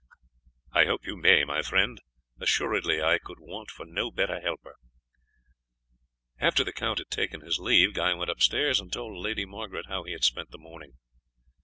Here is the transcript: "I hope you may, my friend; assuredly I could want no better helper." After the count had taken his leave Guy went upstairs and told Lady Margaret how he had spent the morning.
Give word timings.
"I 0.71 0.85
hope 0.85 1.05
you 1.05 1.15
may, 1.15 1.43
my 1.43 1.61
friend; 1.61 2.01
assuredly 2.39 3.03
I 3.03 3.19
could 3.19 3.37
want 3.39 3.69
no 3.79 4.09
better 4.09 4.41
helper." 4.41 4.75
After 6.39 6.63
the 6.63 6.73
count 6.73 6.97
had 6.97 7.11
taken 7.11 7.41
his 7.41 7.59
leave 7.59 7.93
Guy 7.93 8.11
went 8.15 8.31
upstairs 8.31 8.79
and 8.79 8.91
told 8.91 9.15
Lady 9.15 9.45
Margaret 9.45 9.85
how 9.89 10.01
he 10.01 10.13
had 10.13 10.23
spent 10.23 10.49
the 10.49 10.57
morning. 10.57 10.97